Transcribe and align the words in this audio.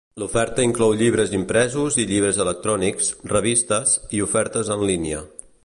L'oferta 0.21 0.63
inclou 0.67 0.93
llibres 1.01 1.33
impresos 1.39 1.97
i 2.03 2.07
llibres 2.13 2.39
electrònics, 2.45 3.11
revistes 3.35 3.95
i 4.21 4.25
ofertes 4.29 4.73
en 4.77 4.87
línia. 4.93 5.25